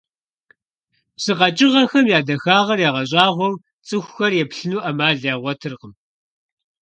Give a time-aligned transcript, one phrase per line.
[1.15, 5.93] Псы къэкӀыгъэхэм я дахагъыр ягъэщӀагъуэу цӀыхухэр еплъыну Ӏэмал ягъуэтыркъым.